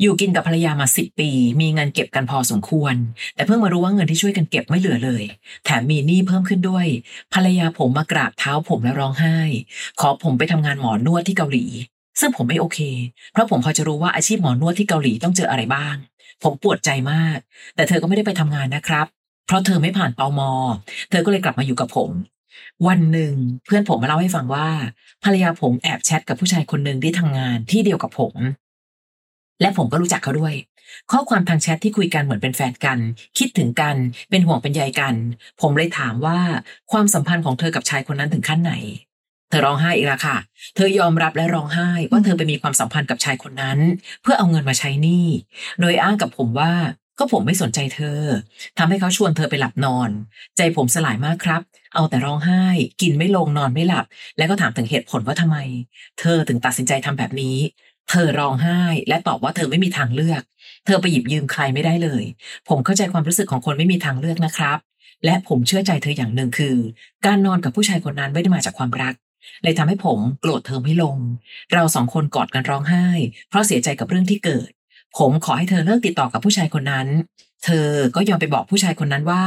[0.00, 1.30] อยู่กินกับภรรยามาสิบปี
[1.60, 2.94] มีเงินเก็บกันพอสมควร
[3.34, 5.24] แต่เพิ่งมารู้ว่าเงินที่ช่วยกันเก็บไม่เหลือเลย
[5.64, 6.86] แถมมีหนี้เพิ่มขึ้นด้วย
[7.34, 9.38] ภรรยาผมมากราบเท้าผมและร้องไห้
[10.00, 11.64] ขอผมไปทำงานหมอนวดที่เกาหลี
[12.20, 12.78] ซึ่งผมไม่โอเค
[13.32, 15.96] เพราะผมพอจะรู้ว่าอาชีพหมอนวดที่เกาหลีต้องเจออะไรบ้าง
[16.42, 17.38] ผมปวดใจมาก
[17.74, 19.06] แต่เธอก็ไม่ได้ไปทำงานนะครับ
[19.46, 20.40] เพราะเธอไม่ผ่านตอม
[21.10, 22.10] เธอก็เลยกลับมาอยู่กับผม
[22.88, 23.34] วันหนึ่ง
[23.66, 24.68] เพื่อนผมมาเล่าให้ฟังว่า
[25.24, 28.34] ภรรยาผมแอบแชทกับผู้ชายคนหนึ่งที่ทำงานที่เดียวกับผม
[29.60, 30.54] และผมก็รู้จักเขาด้วย
[31.10, 32.98] ข้อความทางแชทที่คุยกันเหมือนเป็นแฟนกัน
[33.38, 33.96] คิดถึงกัน
[34.30, 35.14] เป็นห่วงเป็นใยกัน
[35.60, 36.38] ผมเลยถามว่า
[36.92, 38.74] ความสัมพันธ์ของเธอกับชายคนนั้นถึงขั้นไหน
[39.48, 40.36] เธอร้องไห้อีกแล้วค่ะ
[40.74, 43.78] เธอยอมรับและร้องไห้ว่าเธอไปมีความสัมพันธ์กับชายคนนั้น
[44.22, 45.26] เพื่อเอาเงินมาใช้หนี้
[45.80, 46.72] โดยอ้างกับผมว่า
[47.20, 48.20] ก็ผมไม่สนใจเธอ
[48.78, 50.10] ทำให้เขาชวนเธอไปหลับนอน
[50.56, 51.60] ใจผมสลายมากครับ
[51.94, 52.64] เอาแต่ร้องไห้
[53.00, 54.04] กินไม่ลงนอนไม่หลับ
[54.38, 55.56] แล้วก็ถามถึงเหตุผลว่าทำไม
[56.20, 57.56] เธอถึงตัดสินใจทำแบบนี้
[58.10, 60.42] เธอร้องไห้ และตอบว่าเธอไม่มีทางเลือก
[60.86, 62.24] เธอไปหยิบยืมใครไม่ได้เลย
[62.68, 64.78] ผมเข้าใจความรู้สึกของคนไม่มีทางเลือกนะครับ
[65.24, 66.76] และผมเชื่อใจเธออย่างหนึ่งคือ
[67.26, 69.14] การนอนกับผู้ชายคนนั้นไม่ได้มาจากความรัก
[69.62, 71.16] เลยทำให้ผมโกรธเธอไม่ลง
[71.72, 73.06] เราสองคนกอดกันร้องไห้
[73.48, 74.70] เพราะเสียใจกับเรื่องที่เกิด
[75.18, 77.08] ผมขอให้เธอเลิกติดต่อกับผู้ชายคนนั้น
[77.64, 79.44] เธอก็ยอมไปบอกผู้ชายคนนั้นว่า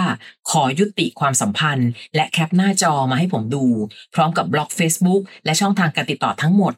[0.51, 3.65] ขอยุติความสัมพันธ์ และแคปหน้าจอมาให้ผมดู
[4.13, 6.73] พร้อมกับบล็อก Facebook และช่องทางการติดต่อทั้งหมด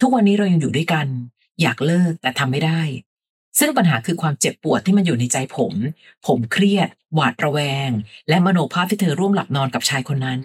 [0.00, 1.06] ทุกวันนี้เรายังอยู่ด้วยกัน
[1.62, 2.80] อยากเลิกแต่ทำไม่ได้
[3.58, 5.74] ซึ่งปัญหาคือความเจ็บปวดที่มันอยู่ในใจผม
[6.26, 7.90] ผมเครียด หวาดระแวง
[8.28, 10.40] และมโนภาพที่เธอร่วมหลับนอนกับชายคนนั้น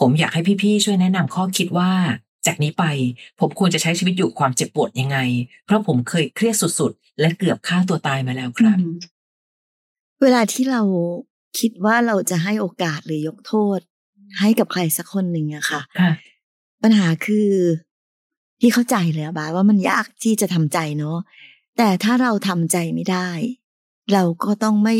[0.00, 1.92] ผมอยากให้พี่ๆช่วยแนะนำข้อคิดว่า
[2.46, 2.84] จากนี้ไป
[3.40, 5.18] ผมควรจะใช้ชีวิตอยู่กับความเจ็บปวดยังไง
[5.64, 8.78] เพราะผมเคยเครียดสุดๆ และเกือบฆ่าตัวตายมาแล้วครับ
[10.22, 10.82] เวลาที่เรา
[11.58, 13.78] คิดว่าเราจะให้โอกาสหรือยกโทษ
[14.40, 16.10] ให้กับใครสักคนหนึ่งอะค่ะค่ะ
[16.82, 17.48] ปัญหาคือ
[18.60, 21.18] พี่เข้าใจเลยอะบาสว่ามันยากที่จะทำใจเนาะ
[21.78, 23.28] แต่ถ้าเราทำใจไม่ได้
[24.12, 24.94] เราก็ต้องไม่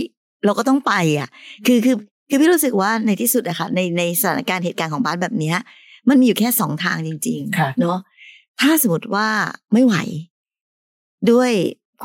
[0.45, 1.29] เราก็ต้องไปอะ
[1.67, 1.97] คือคือ
[2.29, 5.57] คือพี่รู้สึกว่าในที่สุดอะค่ะในในสถานการณ์เหตุการณ์ของบาสแบบเนี้ย
[6.09, 7.99] มันมีอยู่แค่สองทางจริงค่ะๆเนาะ
[8.61, 9.29] ถ้าสมมติว่า
[9.73, 9.95] ไม่ไหว
[11.31, 11.53] ด้วย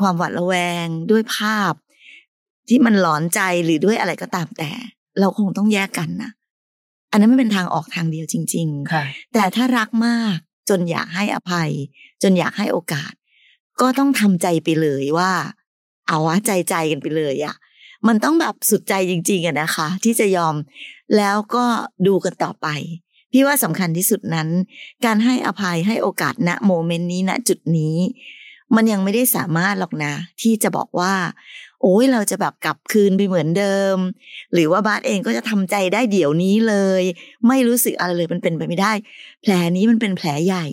[0.00, 0.54] ความหวาดระแว
[0.84, 1.72] งด้วยภาพ
[2.68, 4.70] ที่มันหลอนใจหรือด้วยอะไรก็ตามแต่
[5.20, 6.30] เราคงต้องแยกกันนะ
[7.10, 10.36] อันนั้นไม่เป็นทางออกทางเดียวจริงๆค่ะแต่ถ้ารักมาก
[10.68, 11.70] จนอยากให้อภัย
[12.22, 13.12] จนอยากให้โอกาส
[13.80, 15.32] ก็ต้องทำใจไปเลยว่า
[16.06, 17.56] เอาวะใจใจกันไปเลยอะ
[18.06, 20.54] มันต้องแบบสุดใจจริง ๆอะนะคะ ที่จะยอม
[21.16, 21.64] แล้วก็
[22.06, 22.66] ดูกันต่อไป
[23.32, 24.48] พี่ว่าสำคัญที่สุดนั้น
[25.04, 27.96] การให้อภัยให้โอกาสณโมเมนต์นี้ณจุดนี้
[28.74, 31.14] มันยังไม่ได้สามารถหรอกนะ ที่จะบอกว่า
[31.82, 33.96] โอ้ยเราจะแบบกลับคืนไปเหมือนเดิม
[34.52, 37.02] หรือว่าบาสเองก็จะทำใจได้เดี๋ยวนี้เลย
[37.48, 38.92] ไม่รู้สึกอะไรเลยมันเป็นไปไม่ได้
[39.42, 40.66] แผลนี้มันเป็นแผลใหญ่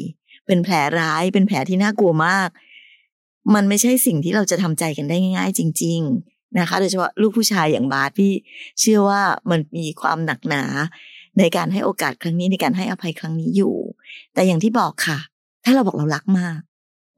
[0.47, 2.49] เป็นแผลร้าย เป็นแผลที่น่ากลัวมาก
[3.55, 8.31] มันไม่ใช่สิ่งที่เราจะทำใจกันได้ง่าย ๆ จริง ๆนะคะโดยเฉพาะลูกผู้ชายอย่างบาสพี่
[8.79, 10.63] เชื่อว่ามันมีความหนักหนา
[11.39, 13.75] ในการให้โอกาสครั้งนี้ในการให้อภัยครั้งนี้อยู่
[14.33, 15.19] แต่อย่างที่บอกค่ะ
[15.63, 16.59] ถ้าเราบอกเรารักมาก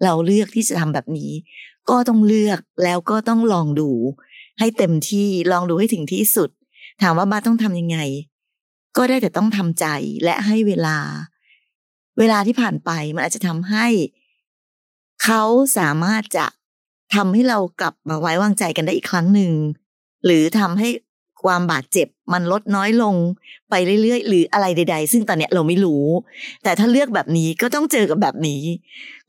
[0.04, 1.32] เราเลือกที่จะทำแบบนี้
[1.90, 3.90] ก็ต้องเลือกแล้วก็ต้องลองดู
[4.60, 6.50] ให้เต็มที่ลองดูให้ถึงที่สุด
[7.02, 7.98] ถามว่าบ้าต้องทำยังไง
[8.98, 9.86] ก็ได้แต่ต้องทำใจ
[10.24, 10.98] และให้เวลา
[12.20, 13.88] เวลาที่ผ่านไปมันอาจจะทำให้
[15.24, 15.44] เขา
[15.78, 16.46] สามารถจะ
[17.16, 19.54] ทำให้เรากลับมาไว้วางใจกันได้อีกครั้งหนึ่ง
[20.26, 20.90] หรือทำให้
[21.46, 23.16] ความบาดเจ็บมันลดน้อยลง
[23.70, 26.06] ไปเรื่อยๆ หรืออะไรใด ๆ ซึ่งตอนเนี้ยเราไม่รู้
[26.64, 28.62] แต่ถ้าเลือกแบบนี้ก็ต้องเจอกับแบบนี้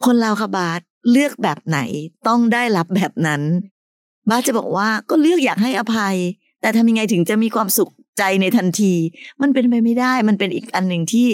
[0.04, 1.78] คนเราค่ะบาสเลือกแบบไหน
[2.28, 3.42] ต้องได้รับแบบนั้น
[4.30, 6.16] บาสจะบอกว่าก็เลือกอยากให้อภัย
[6.60, 8.94] แต่ทำยังไงถึงจะมีความสุขใจในทันที
[9.42, 11.26] มันเป็นไปไม่ได้ มันเป็นอีกอันหนึ่งที่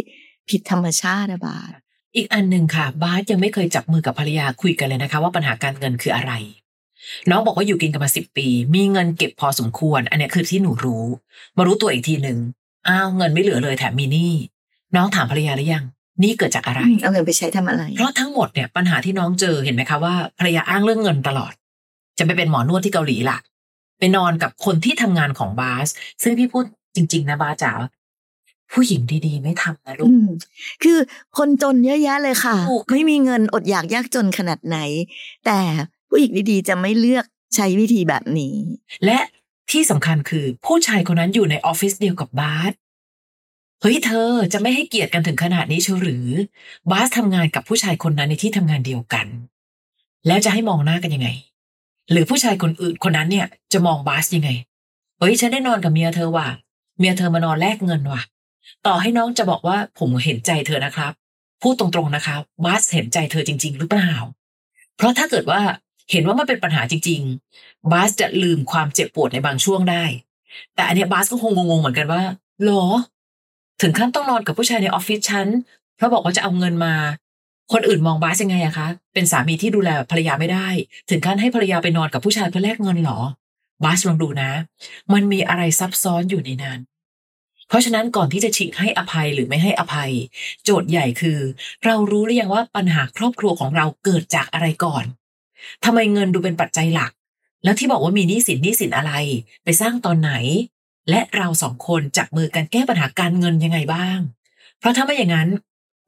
[0.51, 1.71] ผิดธรรมชาติอะบาส
[2.17, 6.33] อีกอันหนึ่งค่ะ บาสยังไม่เคยจับมือกับภรรยาคุยกันเลยนะคะ ว่าปัญหาการเงินคืออะไร
[7.31, 11.05] น้องบอกว่าอยู่กินกันมาสิบปี มีเงินเก็บพอสมควร อันเนี้ยคือที่หนูรู้
[11.57, 12.39] มารู้ตัวอีกทีหนึ่ง
[12.89, 14.33] อ้าวเงินไม่เหลือเลยแถมมีหนี้
[14.97, 15.85] น้องถามภรรยาหรือยัง
[16.21, 21.53] หนี่เกิดจากอะไรเอาเงินไปใช้ทำอะไร เพราะทั้งหมดเนี่ยปัญหาที่น้องเจอเห็นไหมคะว่าภรรยาอ้างเรื่องเงินตลอด
[22.19, 23.39] จะไปเป็นหมอนวดที่เกาหลีล่ะ
[23.99, 25.89] ไปนอนกับคนที่ทำงานของบาส
[26.23, 26.65] ซึ่งพี่พูด
[26.97, 27.73] จริง ๆ นะบาสจ๋า
[28.73, 30.27] ผู้หญิงดีๆ ไม่ทำนะลูอืกม
[30.83, 30.99] คือ
[31.37, 34.79] คนจนเยอะแยะเลยค่ะถูกไม่มีเงินอดอยากยากจนขนาดไหน
[35.47, 35.59] แต่
[36.15, 38.55] ผู้หญิงดีๆจะไม่เลือกใช้วิธีแบบนี้
[39.05, 39.19] และ
[39.71, 42.73] ที่สำคัญคือผู้ชายคนนั้นอยู่ในออฟฟิศเดียวกับบาส
[43.81, 46.27] เฮ้ยเธอจะไม่ให้เกียรติกันถึงขนาดนี้เชียวหรือ
[46.91, 49.27] บาสทำงานกับผู้ชายคนนั้นในที่ทำงานเดียวกัน
[50.27, 51.29] แล้วจะให้มองหน้ากันยังไง
[52.11, 54.51] หรือผู้ชายคนอื่นคนนั้นเนี่ย จะมองบาสยังไง
[55.19, 56.49] เฮ้ยฉันได้นอนกับเมียเธอว่ะ
[56.99, 58.23] เมียเธอมานอนแลกเงินว่ะ
[58.87, 61.13] ต่อให้น้องจะบอกว่าผมเห็นใจเธอนะครับ
[61.63, 64.13] พูดตรงๆนะคะบาสเห็นใจเธอจริง ๆ หรือเปล่า
[64.97, 65.61] เพราะถ้าเกิดว่า
[66.13, 67.21] เห็นว่ามันเป็นปัญหาจริง
[67.57, 70.05] ๆ บาสจะลืมความเจ็บปวดในบางช่วงได้
[70.75, 72.23] แต่อันเนี้ยบาสก็คงงงๆเหมือนกันว่า
[72.65, 72.85] หรอ
[73.83, 75.47] ถึงขั้นต้องนอนกับผู้ชายในออฟฟิศฉัน
[75.97, 76.95] เพราะบอกว่าจะเอาเงินมา
[77.73, 80.69] คนอื่นมองบาสยังไงอะคะ เป็นสามีที่ดูแลภรรยาไม่ได้
[81.11, 83.19] ถึงขั้นให้ภรรยาไปนอนกับผู้ชายเพื่อแลกเงินหรอ
[83.85, 84.51] บาสลองดูนะ
[85.13, 86.79] มันมีอะไรซับซ้อนอยู่ในนั้น
[87.69, 90.11] เพราะฉะนั้นก่อนที่จะฉีกให้อภัยหรือไม่ให้อภัย
[90.65, 91.39] โจทย์ใหญ่คือ
[91.85, 95.05] เรารู้หรือยังว่าปัญหาครอบครัวของเราเกิดจากอะไรก่อน
[95.85, 97.13] ทำไมเงินดูเป็นปัจจัยหลัก
[97.65, 99.13] แล้วที่บอกว่ามีหนี้สินหนี้สินอะไร
[99.65, 100.33] ไปสร้างตอนไหน
[101.11, 104.19] และเราสองคนจับมือกันแก้ปัญหาการเงินยังไงบ้าง
[104.79, 105.49] เพราะถ้าไม่อย่างนั้น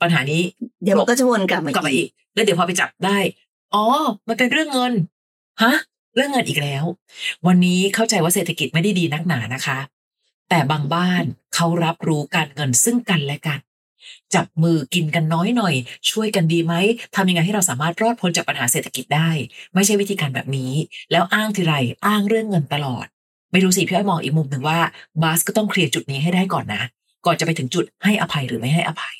[0.03, 0.43] ปัญหานี้
[0.83, 3.19] เดี๋ยวมันก็จะวนกลับมากลับมาอีก แล้วเดี๋ยวพอไปจับได้
[3.75, 3.85] อ๋อ
[4.29, 4.93] มันเป็นเรื่องเงิน
[5.62, 5.75] ฮะ
[6.17, 6.85] เรื่องเงินอีกแล้ว
[7.47, 9.79] วันนี้เข้าใจว่าเศรษฐกิจไม่ได้ดีนักหนานะคะ
[10.49, 13.59] แต่บางบ้านเขารับรู้การเงินซึ่งกันและกัน
[14.35, 15.75] จับมือกินกันน้อยหน่อย
[16.11, 16.75] ช่วยกันดีไหม
[17.17, 19.31] ทำยังไงให้เราสามารถรอดพ้นจากปัญหาเศรษฐกิจได้
[19.75, 20.73] ไม่ใช่วิธีการแบบนี้
[21.11, 21.75] แล้วอ้างทีไร
[22.07, 23.07] อ้างเรื่องเงินตลอด
[23.53, 24.79] ไม่รู้สิพี่อ้อยมองอีกมุมหนึ่งว่า
[25.23, 26.83] บาสก็ต้องเคลียร์จุดนี้ให้ได้ก่อนนะ
[27.27, 29.17] ก่อนจะไปถึงจุดให้อภัยหรือไม่ให้อภัย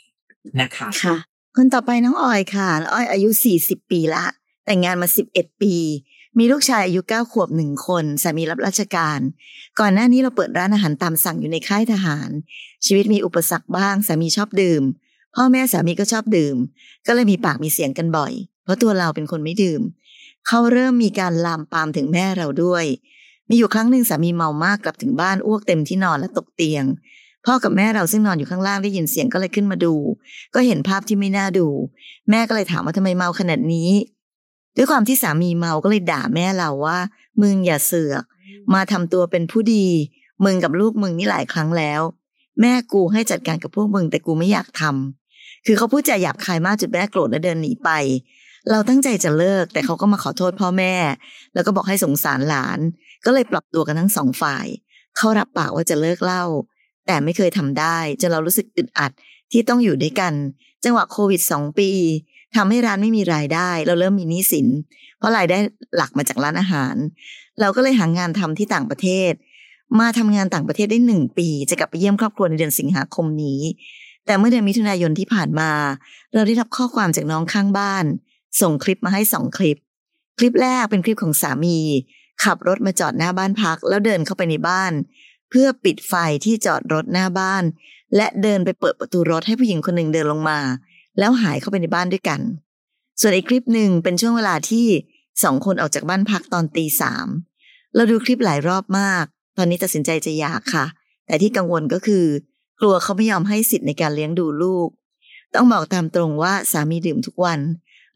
[0.61, 1.16] นะคะค่ะ
[1.57, 3.29] คนต่อไปน้องออยค่ะน้องออยอายุ
[3.61, 4.25] 40 ปีละ
[4.66, 5.75] แต่งงานมา 11 ปี
[6.38, 9.20] มีลูกชายอายุ9ขวบหนึ่งคนสามีรับราชการ
[9.81, 12.31] ก่อนหน้านี้เราเปิดร้านอาหารตามสั่งอยู่ในค่ายทหาร
[12.87, 14.83] ชีวิตมีอุปสรรคบ้างสามีชอบดื่ม
[15.35, 16.57] พ่อแม่สามีก็ชอบดื่ม
[17.07, 18.33] ก็เลยมีปากมีเสียงกันบ่อย
[18.64, 19.81] เพราะตัวเราเป็นคนไม่ดื่ม
[20.47, 22.85] เขาเริ่มมีการลามปามถึงแม่เราด้วย
[23.49, 26.85] มีอยู่ครั้งหนึ่งสามีเมามากกลับถึงบ้านอ้วกเต็มที่นอนและตกเตียง
[27.47, 29.94] พ่อกับแม่เราซึ่งนอนอยู่ข้างล่างได้ยินเสียงก็เลยขึ้นมาดู
[30.55, 31.66] ก็เห็นภาพที่ไม่น่าดู
[32.31, 33.90] แม่ก็เลยถามว่าทำไมเมาขนาดนี้
[34.77, 36.99] ด้วยความที่สามีเมาก็เลยด่าแม่เราว่า
[37.43, 38.25] มึงอย่าเสือก
[38.75, 39.87] มาทำตัวเป็นผู้ดี
[40.45, 42.01] มึงกับลูกมึงนี่หลายครั้งแล้ว
[42.61, 47.91] แม่กูให้จัดการกับพวกมึงแต่กูไม่อยากทำคือเขาพูดจาหยาบคายมากจนแม่โกรธและเดินหนีไป
[48.71, 50.95] เราตั้งใจจะเลิกแต่เขาก็มาขอโทษพ่อแม่
[51.55, 52.79] แล้วก็บอกให้สงสารหลาน
[53.25, 54.67] ก็เลยปรับตัวกันทั้งสองฝ่าย
[55.17, 56.45] เขารับปากว่าจะเลิกเหล้า
[57.07, 59.13] แต่ไม่เคยทำได้จนเรารู้สึกอึดอัด
[59.53, 60.33] ที่ต้องอยู่ด้วยกัน
[60.85, 61.91] จังหวะโควิดสองปี
[62.57, 64.67] ทำให้ร้านไม่มีรายได้ เราเริ่มมีหนี้สิน
[65.19, 65.59] เพราะรายได้
[65.97, 66.95] หลักมาจากร้านอาหาร
[67.61, 69.33] เราก็เลยหางานทำที่ต่างประเทศ
[70.01, 73.61] มาทำงานต่างประเทศได้หนึ่งปี จะกลับไปเยี่ยมครอบครัวในเดือนสิงหาคมนี้
[74.27, 75.71] แต่เมื่อเดือนมิถุนายนที่ผ่านมา
[76.35, 78.05] เราได้รับข้อความจากน้องข้างบ้าน
[78.61, 79.79] ส่งคลิปมาให้สองคลิป
[80.38, 81.79] คลิปแรกเป็นคลิปของสามี
[82.45, 84.93] ขับรถมาจอดหน้าบ้านพัก แล้วเดินเข้าไปในบ้าน
[85.51, 86.14] เพื่อปิดไฟ
[86.45, 87.62] ที่จอดรถหน้าบ้าน
[88.17, 90.59] และเดินไปเปิดประตูรถให้ผู้หญิงคนหนึ่งเดินลงมา
[91.18, 92.40] แล้วหายเข้าไปในบ้านด้วยกัน
[93.20, 94.87] ส่วนอีกคลิปหนึ่งเป็นช่วงเวลาที่
[95.42, 97.27] สองคนออกจากบ้านพักตอนตีสาม
[97.94, 99.24] เราดูคลิปหลายรอบมาก
[99.57, 100.85] ตอนนี้ตัดสินใจจะหย่าค่ะ
[101.27, 102.24] แต่ที่กังวลก็คือ
[102.81, 104.88] กลัวเขาไม่ยอมให้สิทธิ์ในการเลี้ยงดูลูก
[105.55, 107.61] ต้องบอกตามตรงว่าสามีดื่มทุกวัน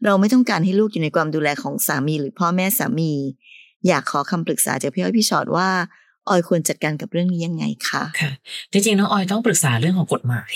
[0.05, 3.11] เราไม่ต้องการให้ลูกอยู่ในความดูแลของสามีหรือพ่อแม่สามี
[3.87, 5.69] อยากขอคำปรึกษาจากพี่อ้อยพี่ชอดว่า
[6.29, 8.31] ออยควรจัดการกับเรื่องนี้ยังไงคะค่ะ
[8.71, 10.53] จริงๆน้องออยต้องปรึกษาเรื่องของกฎหมาย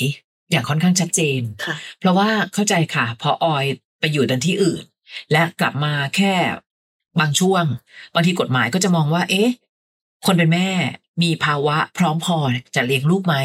[0.52, 3.66] อย่างค่อนข้างชัดเจนค่ะเพราะว่าเข้าใจค่ะ พอออย
[4.00, 4.84] ไปอยู่ดันที่อื่น
[5.32, 6.34] และกลับมาแค่
[7.20, 7.64] บางช่วง
[8.14, 9.50] บางทีกฎหมายก็จะมองว่า เอ๊ะ
[10.26, 10.70] คนเป็นแม่
[11.24, 12.38] มีภาวะพร้อมพอ
[12.76, 13.36] จะเลี้ยงลูกไหม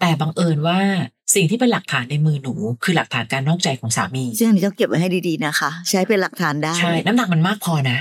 [0.00, 0.80] แต่บังเอิญว่า
[1.34, 7.98] สิ่งที่เป็นหลักฐานในมือหนู คือหลักฐานการนอกใจของสามี ซึ่งอันนี้ต้องเก็บไว้ให้ดีๆนะคะ ใช้เป็นหลักฐานได้ ใช่ น้ำหนักมันมากพอนะ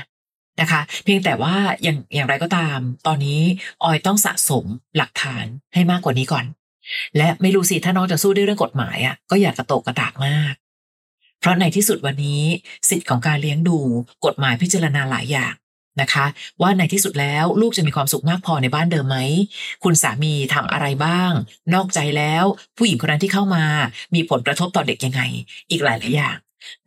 [0.61, 3.41] นะคะ เพียงแต่ว่าอย่างอย่างไรก็ตาม ตอนนี้
[3.83, 4.65] ออยต้องสะสม
[4.97, 6.45] หลักฐานให้มากกว่านี้ก่อน
[7.17, 10.53] และไม่รู้สิถ้าน้องจะสู้ด้วยเรื่องกฎหมายอะก็อยากกระโตกกระตากมาก
[11.39, 12.43] เพราะในที่สุดวันนี้
[12.89, 13.77] สิทธิ์ของการเลี้ยงดู
[14.25, 15.53] กฎหมายพิจารณาหลายอย่าง
[16.01, 16.25] นะคะ
[16.61, 19.17] ว่าในที่สุดแล้วลูกจะมีความสุขมากพอในบ้านเดิมไหม
[19.83, 21.31] คุณสามีทำอะไรบ้าง
[21.73, 22.43] นอกใจแล้ว
[22.77, 23.65] ผู้หญิงคนนั้นที่เข้ามา
[24.15, 25.21] มีผลกระทบต่อเด็กยังไง
[25.71, 26.37] อีกหลายหลายอย่าง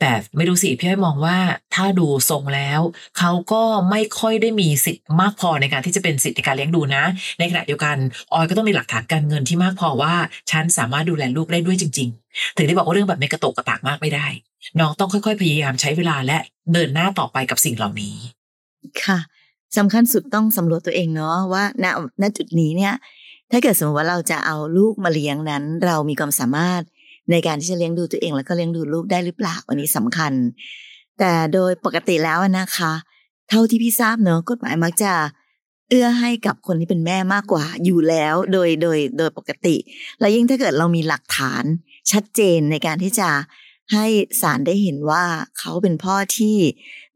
[0.00, 1.38] แต่ไม่รู้สิพี่อ้อยมองว่า
[1.74, 2.80] ถ้าดูทรงแล้ว
[3.18, 7.04] เขาก็ไม่ค่อยได้มีสิทธิ์มากพอในการที่จะเป็นสิทธิ์ในการเลี้ยงดูนะ
[7.38, 7.96] ในขณะเดียวกัน
[8.32, 10.14] ออยก็ต้องมีหลักฐานการเงินที่มากพอว่า
[10.50, 14.26] ฉันสามารถดูแลลูกได้ด้วยจริง ๆ ถึงได้บอกว่าเรื่องแบบไม่กระตกกระตากมากไม่ได้
[14.78, 16.38] น้องต้องค่อย ๆ พยายามใช้เวลาและ
[16.72, 18.16] เดินหน้าต่อไปกับสิ่งเหล่านี้
[19.04, 19.18] ค่ะ
[19.78, 21.86] สำคัญสุดต้องสำรวจตัวเองเนาะว่าณ
[22.22, 22.94] ณจุดนี้เนี่ย
[23.50, 26.82] ถ้าเกิดสมมติว่าเราจะเอาลูกมาเลี้ยงนั้น เรามีความสามารถ
[27.30, 30.32] ในการที่จะเลี้ยงดูตัวเองแล้วก็เลี้ยงดูลูกได้หรือเปล่าอันนี้สำคัญ
[31.18, 32.92] แต่โดยปกติแล้วนะคะ
[33.48, 35.12] เท่าที่พี่ทราบเนอะกฎหมายมักจะ
[35.90, 39.76] เอื้อให้กับคนที่เป็นแม่มากกว่าอยู่แล้วโดยโดยโดยปกติ
[40.20, 41.64] แล้วยิ่งถ้าเกิดเรามีหลักฐาน
[42.12, 43.30] ชัดเจนในการที่จะ
[43.92, 44.06] ให้
[44.40, 45.24] ศาลได้เห็นว่า
[45.58, 46.56] เขาเป็นพ่อที่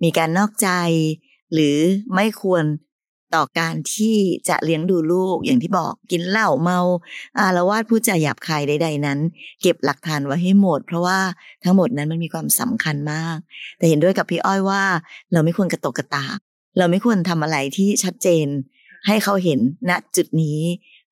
[0.02, 0.68] มีการนอกใจ
[1.52, 1.76] หรือ
[2.14, 2.64] ไม่ควร
[3.34, 4.16] ต่อการที่
[4.48, 6.78] จะเลี้ยงดูลูกอย่างที่บอกกินเหล้าเมา
[7.38, 9.18] อารวาสพูดจาหยาบคายใด ๆ นั้น
[9.62, 11.18] เก็บหลักฐานไว้ให้หมด เพราะว่า
[11.64, 13.36] ทั้งหมดนั้นมันมีความสำคัญมาก
[13.78, 14.82] แต่เห็นด้วยกับพี่อ้อยว่า
[15.32, 16.38] เราไม่ควรกระตกกระตาก
[16.78, 18.46] เราไม่ควรทำอะไรที่ชัดเจน
[19.06, 20.60] ให้เขาเห็นณจุดนี้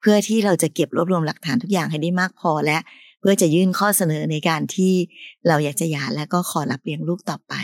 [0.01, 2.79] เพื่อที่เราจะเก็บรวบรวมหลักฐานทุกอย่างให้ได้มากพอและ
[3.21, 4.93] เพื่อจะยื่นข้อเสนอในการที่
[5.49, 7.55] เราอยากจะหย่าและก็ขอรับเลี้ยงลูกต่อไป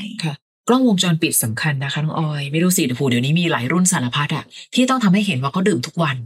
[0.69, 6.17] กล้องวงจรปิดสำคัญนะคะน้องออยไม่รู้สิแต่ผูเดี๋ยวนี้มีหลายรุ่นสารพัดอะที่ต้องทำให้เห็นว่าเขาดื่มทุกวัน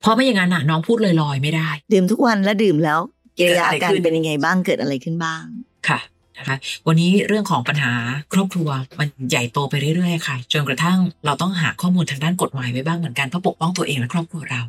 [0.00, 3.00] เพราะไม่อย่างนั้นน่ะน้องพูดลอยๆไม่ได้ ดื่มทุกวันและดื่มแล้ว
[3.38, 5.42] กิริยาเกิดอะไรอาการขึ้นเป็นยังไงบ้างเกิดอะไรขึ้นบ้าง
[5.88, 5.98] ค่ะ
[6.38, 7.92] นะคะวันนี้เรื่องของปัญหา
[8.32, 14.62] ครอบครัวมันใหญ่โตไปเรื่อยๆค่ะ จนกระทั่งเราต้องหาข้อมูลทางด้านกฎหมายไว้บ้างเหมือนกันเพื่อปกป้องตัวเองและครอบครัวเรา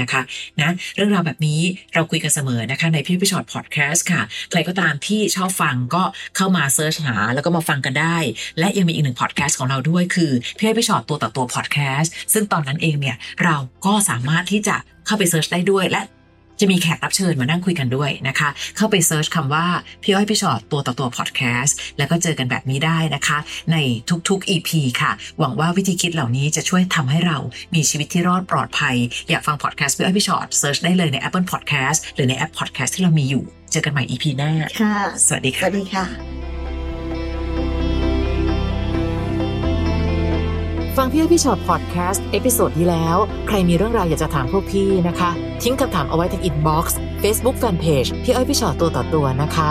[0.00, 0.20] นะคะ
[0.60, 1.60] นะเรื่องราวแบบนี้
[1.94, 6.02] เราคุยกันเสมอนะคะในพี่พิชอตพอดแคสต์ค่ะ ใครก็ตามที่ชอบฟังก็
[6.36, 8.16] เข้ามาเซิร์ชหาแล้วก็มาฟังกันได้
[8.58, 16.00] และยังมีอีกหนึ่งพอดแคสต์ของเราด้วยคือพี่อ้อยพี่ชอตตัวต่อตัวพอดแคสต์ซึ่งตอนนั้นเองเนี่ยเราก็สามารถที่จะเข้าไป search ได้ด้วย และ
[16.60, 19.66] จะมีแขกรับเชิญมานั่งคุยกันด้วยนะคะ เข้าไป search คำว่า
[20.02, 23.38] พี่อ้อยพี่ชอตตัวต่อตัวพอดแคสต์แล้วก็เจอกันแบบนี้ได้นะคะ
[23.72, 23.76] ใน
[24.28, 27.38] ทุกๆ EP ค่ะ หวังว่าวิธีคิดเหล่านี้จะช่วยทำให้เรา
[27.74, 28.96] มีชีวิตที่รอดปลอดภัย
[29.30, 36.65] อยากฟังพอดแคสต์พี่อ้อยพี่ชอต search ได้เลยใน Apple Podcast หรือในแอป Podcast ที่เรามีอยู่ เจอกันใหม่ EP หน้า ค่ะ สวัสดีค่ะ สวัสดีค่ะ
[40.96, 45.30] ฟังพี่อ้อยพี่ชอตพอดแคสต์ episode ที่แล้ว ใครมีเรื่องราวอยากจะถามพวกพี่นะคะ
[45.62, 49.70] ทิ้งคำถามเอาไว้ที่ inbox เฟซบุ๊กแฟนเพจพี่อ้อยพี่ชอตตัวต่อตัวนะคะ